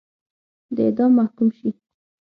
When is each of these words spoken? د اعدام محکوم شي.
د 0.75 0.77
اعدام 0.87 1.11
محکوم 1.19 1.49
شي. 1.57 1.69